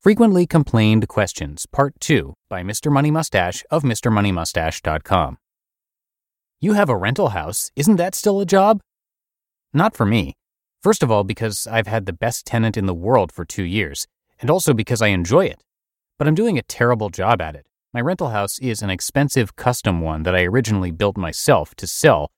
[0.00, 2.90] Frequently Complained Questions, Part 2 by Mr.
[2.90, 5.38] Money Mustache of MrMoneyMustache.com.
[6.60, 8.80] You have a rental house, isn't that still a job?
[9.74, 10.36] Not for me.
[10.82, 14.06] First of all, because I've had the best tenant in the world for two years,
[14.38, 15.64] and also because I enjoy it.
[16.18, 17.64] But I'm doing a terrible job at it.
[17.94, 22.30] My rental house is an expensive custom one that I originally built myself to sell,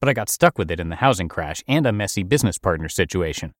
[0.00, 2.88] but I got stuck with it in the housing crash and a messy business partner
[2.88, 3.52] situation.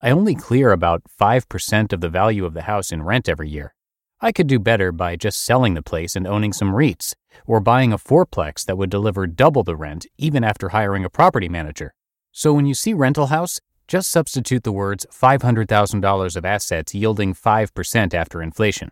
[0.00, 3.74] I only clear about 5% of the value of the house in rent every year.
[4.20, 7.14] I could do better by just selling the place and owning some REITs,
[7.46, 11.48] or buying a fourplex that would deliver double the rent even after hiring a property
[11.48, 11.94] manager.
[12.32, 18.14] So when you see rental house, just substitute the words $500,000 of assets yielding 5%
[18.14, 18.90] after inflation.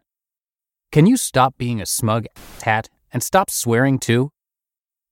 [0.93, 2.27] Can you stop being a smug
[2.63, 4.31] hat and stop swearing too?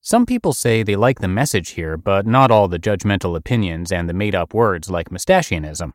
[0.02, 4.08] Some people say they like the message here, but not all the judgmental opinions and
[4.08, 5.92] the made up words like mustachianism.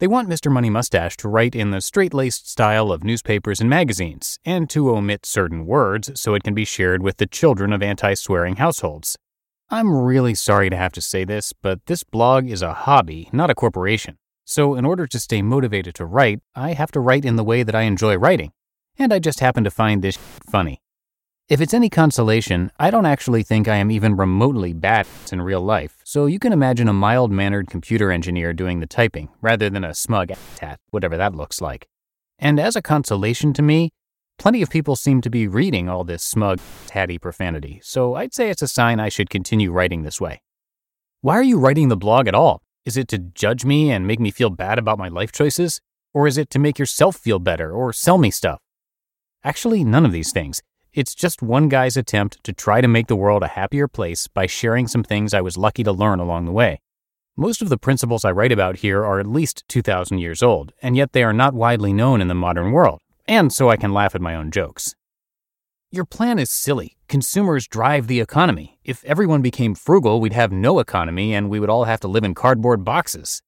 [0.00, 0.50] They want Mr.
[0.50, 4.90] Money Mustache to write in the straight laced style of newspapers and magazines, and to
[4.90, 9.18] omit certain words so it can be shared with the children of anti swearing households.
[9.72, 13.50] I'm really sorry to have to say this, but this blog is a hobby, not
[13.50, 14.18] a corporation.
[14.44, 17.62] So, in order to stay motivated to write, I have to write in the way
[17.62, 18.50] that I enjoy writing.
[18.98, 20.18] And I just happen to find this
[20.50, 20.82] funny.
[21.48, 25.60] If it's any consolation, I don't actually think I am even remotely bad in real
[25.60, 29.84] life, so you can imagine a mild mannered computer engineer doing the typing, rather than
[29.84, 31.86] a smug tat, whatever that looks like.
[32.40, 33.92] And as a consolation to me,
[34.40, 38.48] Plenty of people seem to be reading all this smug, tatty profanity, so I'd say
[38.48, 40.40] it's a sign I should continue writing this way.
[41.20, 42.62] Why are you writing the blog at all?
[42.86, 45.82] Is it to judge me and make me feel bad about my life choices?
[46.14, 48.62] Or is it to make yourself feel better or sell me stuff?
[49.44, 50.62] Actually, none of these things.
[50.94, 54.46] It's just one guy's attempt to try to make the world a happier place by
[54.46, 56.80] sharing some things I was lucky to learn along the way.
[57.36, 60.96] Most of the principles I write about here are at least 2,000 years old, and
[60.96, 64.14] yet they are not widely known in the modern world and so I can laugh
[64.14, 64.94] at my own jokes.
[65.92, 66.96] Your plan is silly.
[67.08, 68.78] Consumers drive the economy.
[68.84, 72.22] If everyone became frugal, we'd have no economy and we would all have to live
[72.22, 73.42] in cardboard boxes.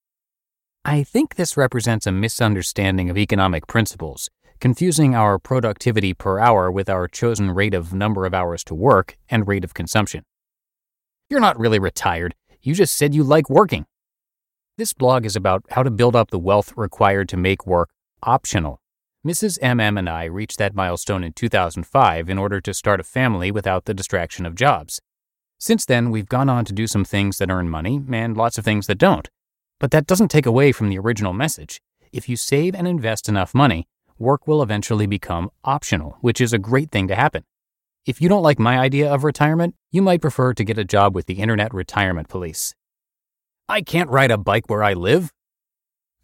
[0.85, 4.29] I think this represents a misunderstanding of economic principles,
[4.59, 9.17] confusing our productivity per hour with our chosen rate of number of hours to work
[9.31, 10.25] and rate of consumption.
[11.31, 12.35] You're not really retired.
[12.61, 13.87] You just said you like working.
[14.77, 17.91] This blog is about how to build up the wealth required to make work
[18.25, 18.82] optional
[19.25, 19.57] Mrs.
[19.61, 23.85] MM and I reached that milestone in 2005 in order to start a family without
[23.85, 25.01] the distraction of jobs.
[25.61, 28.65] Since then, we've gone on to do some things that earn money and lots of
[28.65, 29.31] things that don't.
[29.79, 31.81] But that doesn't take away from the original message.
[32.11, 33.87] If you save and invest enough money,
[34.19, 37.45] work will eventually become optional, which is a great thing to happen.
[38.05, 41.15] If you don't like my idea of retirement, you might prefer to get a job
[41.15, 42.75] with the Internet Retirement Police.
[43.69, 45.31] I can't ride a bike where I live.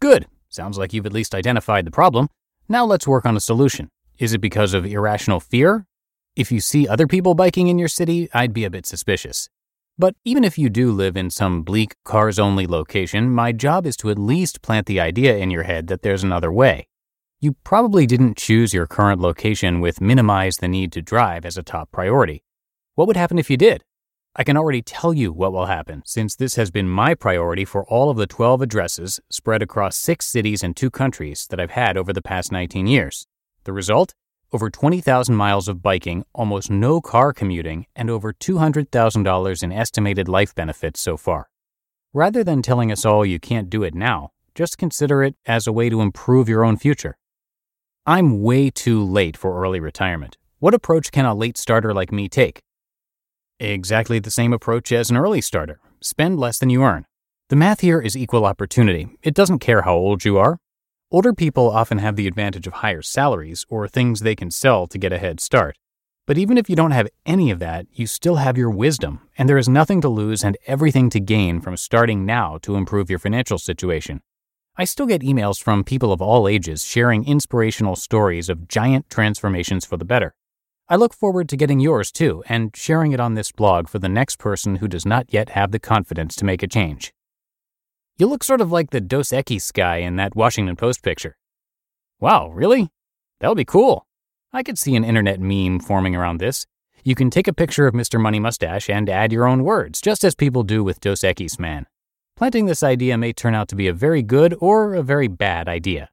[0.01, 0.27] Good.
[0.49, 2.27] Sounds like you've at least identified the problem.
[2.71, 3.89] Now let's work on a solution.
[4.19, 5.87] Is it because of irrational fear?
[6.35, 9.49] If you see other people biking in your city, I'd be a bit suspicious.
[9.97, 13.97] But even if you do live in some bleak, cars only location, my job is
[13.97, 16.87] to at least plant the idea in your head that there's another way.
[17.41, 21.63] You probably didn't choose your current location with minimize the need to drive as a
[21.63, 22.43] top priority.
[22.93, 23.83] What would happen if you did?
[24.35, 27.83] I can already tell you what will happen, since this has been my priority for
[27.85, 31.97] all of the 12 addresses spread across six cities and two countries that I've had
[31.97, 33.25] over the past 19 years.
[33.63, 34.13] The result?
[34.53, 40.53] Over 20,000 miles of biking, almost no car commuting, and over $200,000 in estimated life
[40.53, 41.49] benefits so far.
[42.13, 45.73] Rather than telling us all you can't do it now, just consider it as a
[45.73, 47.17] way to improve your own future.
[48.05, 50.37] I'm way too late for early retirement.
[50.59, 52.61] What approach can a late starter like me take?
[53.61, 57.05] Exactly the same approach as an early starter spend less than you earn.
[57.49, 59.09] The math here is equal opportunity.
[59.21, 60.59] It doesn't care how old you are.
[61.11, 64.97] Older people often have the advantage of higher salaries or things they can sell to
[64.97, 65.75] get a head start.
[66.25, 69.49] But even if you don't have any of that, you still have your wisdom, and
[69.49, 73.19] there is nothing to lose and everything to gain from starting now to improve your
[73.19, 74.21] financial situation.
[74.77, 79.85] I still get emails from people of all ages sharing inspirational stories of giant transformations
[79.85, 80.33] for the better.
[80.91, 84.09] I look forward to getting yours too and sharing it on this blog for the
[84.09, 87.13] next person who does not yet have the confidence to make a change.
[88.17, 91.37] You look sort of like the Dos Equis guy in that Washington Post picture.
[92.19, 92.89] Wow, really?
[93.39, 94.07] That would be cool.
[94.51, 96.65] I could see an internet meme forming around this.
[97.03, 98.19] You can take a picture of Mr.
[98.19, 101.85] Money Mustache and add your own words, just as people do with Dos Equis Man.
[102.35, 105.69] Planting this idea may turn out to be a very good or a very bad
[105.69, 106.09] idea.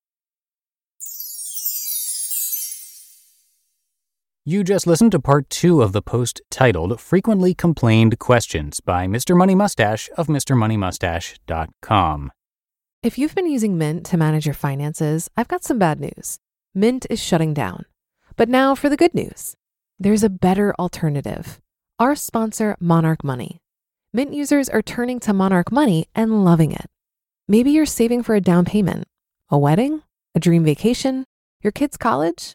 [4.49, 9.37] You just listened to part two of the post titled Frequently Complained Questions by Mr.
[9.37, 12.31] Money Mustache of MrMoneyMustache.com.
[13.03, 16.39] If you've been using Mint to manage your finances, I've got some bad news.
[16.77, 17.87] Mint is shutting down.
[18.37, 19.57] But now for the good news
[19.99, 21.61] there's a better alternative.
[21.99, 23.59] Our sponsor, Monarch Money.
[24.13, 26.87] Mint users are turning to Monarch Money and loving it.
[27.49, 29.09] Maybe you're saving for a down payment,
[29.49, 30.03] a wedding,
[30.37, 31.25] a dream vacation,
[31.65, 32.55] your kids' college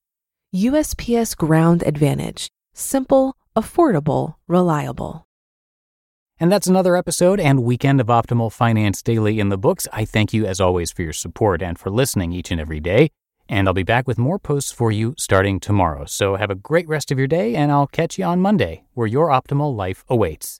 [0.53, 2.49] USPS Ground Advantage.
[2.73, 5.25] Simple, affordable, reliable.
[6.41, 9.87] And that's another episode and weekend of Optimal Finance Daily in the books.
[9.93, 13.11] I thank you, as always, for your support and for listening each and every day.
[13.47, 16.03] And I'll be back with more posts for you starting tomorrow.
[16.03, 19.07] So have a great rest of your day, and I'll catch you on Monday, where
[19.07, 20.59] your optimal life awaits.